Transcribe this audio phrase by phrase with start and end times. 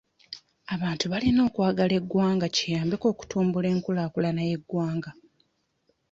[0.73, 5.11] Abantu balina okkwagala eggwanga kiyambeko okutumbula enkulaakulana y'eggwanga.